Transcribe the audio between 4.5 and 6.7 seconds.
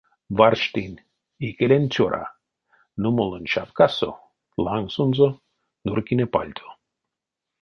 лангсонзо нурькине пальто.